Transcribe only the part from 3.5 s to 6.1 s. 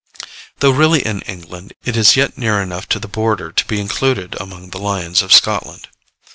to be included among the Lions of Scotland.